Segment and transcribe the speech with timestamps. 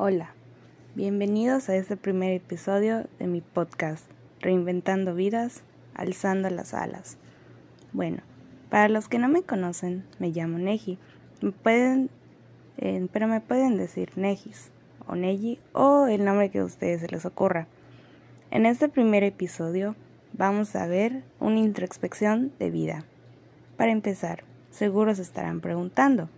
[0.00, 0.30] Hola,
[0.94, 7.16] bienvenidos a este primer episodio de mi podcast, Reinventando Vidas, Alzando las Alas.
[7.92, 8.18] Bueno,
[8.70, 11.00] para los que no me conocen, me llamo Neji,
[11.64, 12.10] pueden,
[12.76, 14.70] eh, pero me pueden decir Nejis
[15.08, 17.66] o Neji o el nombre que a ustedes se les ocurra.
[18.52, 19.96] En este primer episodio
[20.32, 23.04] vamos a ver una introspección de vida.
[23.76, 26.28] Para empezar, seguro se estarán preguntando,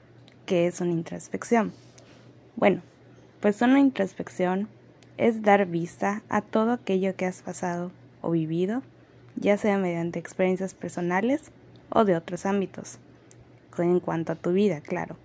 [0.47, 1.75] ¿qué es una introspección?
[2.57, 2.81] Bueno,
[3.41, 4.69] pues una introspección
[5.17, 7.91] es dar vista a todo aquello que has pasado
[8.23, 8.83] o vivido,
[9.37, 11.51] ya sea mediante experiencias personales
[11.91, 12.99] o de otros ámbitos,
[13.79, 15.17] en cuanto a tu vida, claro.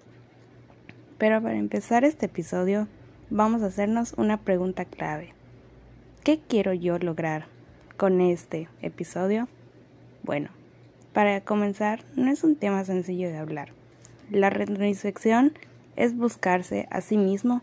[1.17, 2.87] Pero para empezar este episodio,
[3.29, 5.33] vamos a hacernos una pregunta clave.
[6.23, 7.45] ¿Qué quiero yo lograr
[7.97, 9.47] con este episodio?
[10.23, 10.49] Bueno,
[11.13, 13.69] para comenzar, no es un tema sencillo de hablar.
[14.31, 15.53] La retroinspección
[15.95, 17.61] es buscarse a sí mismo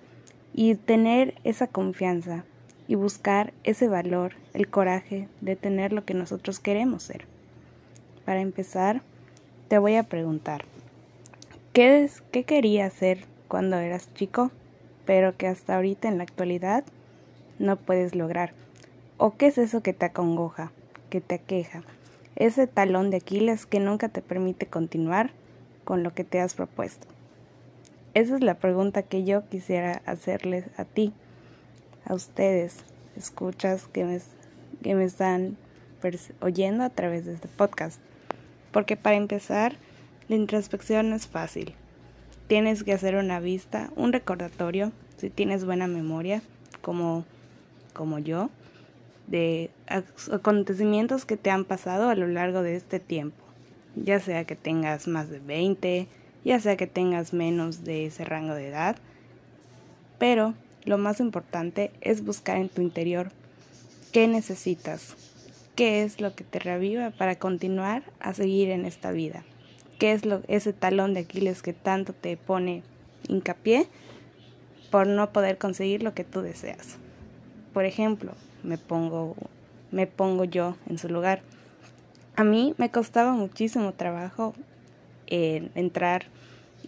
[0.55, 2.45] y tener esa confianza
[2.89, 7.27] y buscar ese valor, el coraje de tener lo que nosotros queremos ser.
[8.25, 9.03] Para empezar,
[9.69, 10.65] te voy a preguntar,
[11.73, 14.51] ¿qué, es, qué querías ser cuando eras chico,
[15.07, 16.85] pero que hasta ahorita en la actualidad
[17.59, 18.53] no puedes lograr?
[19.17, 20.73] ¿O qué es eso que te acongoja,
[21.09, 21.83] que te aqueja?
[22.37, 25.31] Ese talón de Aquiles que nunca te permite continuar
[25.85, 27.07] con lo que te has propuesto.
[28.15, 31.15] Esa es la pregunta que yo quisiera hacerles a ti,
[32.05, 32.85] a ustedes,
[33.17, 34.21] escuchas que me,
[34.83, 35.57] que me están
[36.41, 38.01] oyendo a través de este podcast.
[38.71, 39.77] Porque para empezar,
[40.29, 41.75] la introspección es fácil.
[42.49, 46.43] Tienes que hacer una vista, un recordatorio, si tienes buena memoria,
[46.83, 47.25] como,
[47.95, 48.51] como yo,
[49.27, 49.71] de
[50.31, 53.43] acontecimientos que te han pasado a lo largo de este tiempo.
[53.97, 56.09] Ya sea que tengas más de 20,
[56.45, 58.97] ya sea que tengas menos de ese rango de edad.
[60.19, 60.55] Pero
[60.85, 63.31] lo más importante es buscar en tu interior
[64.13, 65.15] qué necesitas,
[65.75, 69.45] qué es lo que te reviva para continuar a seguir en esta vida,
[69.99, 72.83] qué es lo, ese talón de Aquiles que tanto te pone
[73.29, 73.87] hincapié
[74.91, 76.99] por no poder conseguir lo que tú deseas.
[77.73, 78.33] Por ejemplo,
[78.63, 79.35] me pongo,
[79.91, 81.41] me pongo yo en su lugar.
[82.37, 84.55] A mí me costaba muchísimo trabajo
[85.33, 86.27] entrar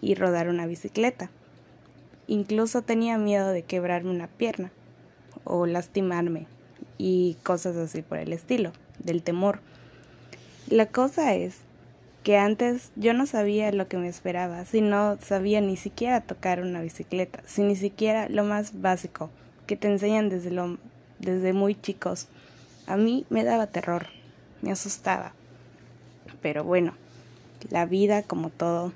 [0.01, 1.29] y rodar una bicicleta.
[2.27, 4.71] Incluso tenía miedo de quebrarme una pierna
[5.43, 6.47] o lastimarme
[6.97, 9.59] y cosas así por el estilo, del temor.
[10.67, 11.57] La cosa es
[12.23, 16.61] que antes yo no sabía lo que me esperaba, si no sabía ni siquiera tocar
[16.61, 19.29] una bicicleta, si ni siquiera lo más básico
[19.67, 20.79] que te enseñan desde, lo,
[21.19, 22.27] desde muy chicos.
[22.87, 24.07] A mí me daba terror,
[24.61, 25.33] me asustaba.
[26.41, 26.95] Pero bueno,
[27.69, 28.93] la vida, como todo,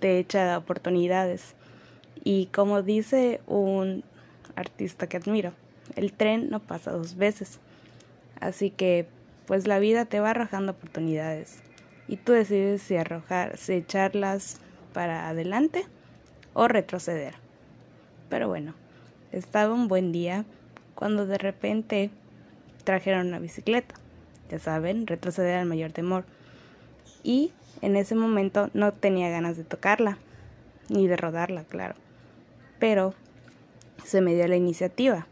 [0.00, 1.54] te echa de oportunidades.
[2.24, 4.04] Y como dice un
[4.56, 5.52] artista que admiro,
[5.96, 7.58] el tren no pasa dos veces.
[8.40, 9.06] Así que,
[9.46, 11.60] pues la vida te va arrojando oportunidades.
[12.08, 14.58] Y tú decides si arrojar, si echarlas
[14.92, 15.86] para adelante
[16.52, 17.34] o retroceder.
[18.28, 18.74] Pero bueno,
[19.30, 20.44] estaba un buen día
[20.94, 22.10] cuando de repente
[22.84, 23.94] trajeron una bicicleta.
[24.50, 26.24] Ya saben, retroceder al mayor temor.
[27.22, 30.18] Y en ese momento no tenía ganas de tocarla,
[30.88, 31.94] ni de rodarla, claro.
[32.78, 33.14] Pero
[34.04, 35.26] se me dio la iniciativa.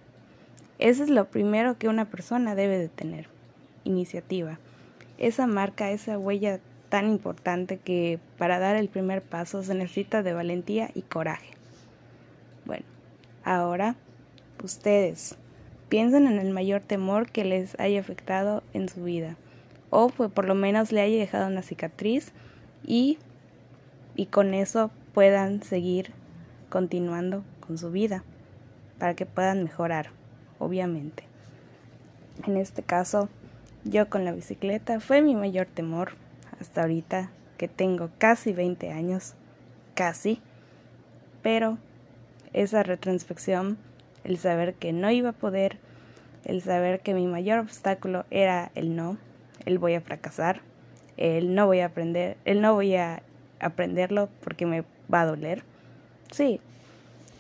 [0.78, 3.28] Eso es lo primero que una persona debe de tener,
[3.84, 4.58] iniciativa.
[5.18, 10.32] Esa marca, esa huella tan importante que para dar el primer paso se necesita de
[10.32, 11.50] valentía y coraje.
[12.64, 12.84] Bueno,
[13.44, 13.96] ahora
[14.62, 15.36] ustedes
[15.88, 19.36] piensen en el mayor temor que les haya afectado en su vida
[19.90, 22.32] o pues por lo menos le haya dejado una cicatriz
[22.86, 23.18] y,
[24.16, 26.12] y con eso puedan seguir
[26.68, 28.24] continuando con su vida
[28.98, 30.10] para que puedan mejorar,
[30.58, 31.24] obviamente.
[32.46, 33.28] En este caso,
[33.84, 36.12] yo con la bicicleta fue mi mayor temor
[36.60, 39.34] hasta ahorita que tengo casi 20 años,
[39.94, 40.40] casi,
[41.42, 41.78] pero
[42.52, 43.78] esa retroinspección,
[44.24, 45.78] el saber que no iba a poder,
[46.44, 49.18] el saber que mi mayor obstáculo era el no,
[49.64, 50.60] el voy a fracasar,
[51.16, 53.22] el no voy a aprender, el no voy a
[53.60, 55.62] aprenderlo porque me va a doler.
[56.32, 56.60] Sí,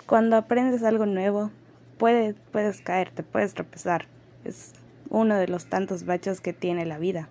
[0.06, 1.50] cuando aprendes algo nuevo,
[1.98, 4.06] puedes, puedes caerte, puedes tropezar.
[4.44, 4.72] Es
[5.08, 7.28] uno de los tantos baches que tiene la vida.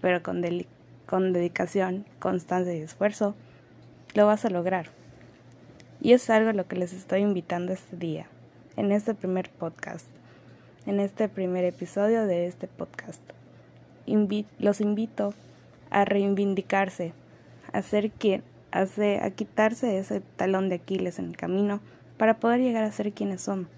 [0.00, 0.42] Pero con,
[1.06, 3.34] con dedicación, constancia y esfuerzo,
[4.14, 4.86] lo vas a lograr.
[6.00, 8.26] Y es algo a lo que les estoy invitando este día,
[8.76, 10.06] en este primer podcast,
[10.86, 13.22] en este primer episodio de este podcast
[14.58, 15.34] los invito
[15.90, 17.12] a reivindicarse,
[17.72, 18.42] a ser quien,
[18.72, 21.80] a, a quitarse ese talón de Aquiles en el camino
[22.16, 23.68] para poder llegar a ser quienes son,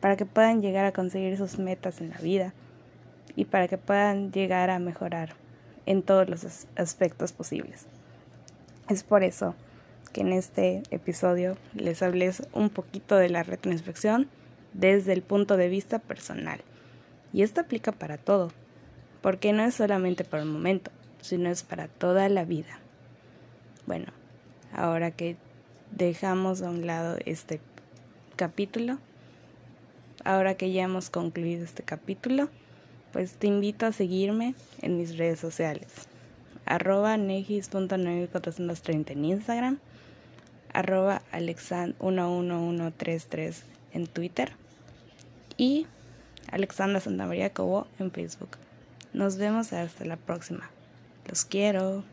[0.00, 2.54] para que puedan llegar a conseguir sus metas en la vida
[3.36, 5.34] y para que puedan llegar a mejorar
[5.86, 7.86] en todos los aspectos posibles.
[8.88, 9.54] Es por eso
[10.12, 14.28] que en este episodio les hablé un poquito de la retroinspección
[14.72, 16.60] desde el punto de vista personal.
[17.32, 18.50] Y esto aplica para todo,
[19.22, 20.90] porque no es solamente para el momento,
[21.20, 22.78] sino es para toda la vida.
[23.86, 24.06] Bueno,
[24.72, 25.36] ahora que
[25.90, 27.60] dejamos a un lado este
[28.36, 28.98] capítulo,
[30.24, 32.48] ahora que ya hemos concluido este capítulo,
[33.12, 35.88] pues te invito a seguirme en mis redes sociales.
[36.64, 39.80] Arroba negis.9430 en Instagram,
[40.72, 43.56] arroba alexand11133
[43.92, 44.52] en Twitter
[45.56, 45.88] y
[46.52, 48.50] Alexandra Santamaría Cobo en Facebook.
[49.12, 50.70] Nos vemos hasta la próxima.
[51.28, 52.04] Los quiero.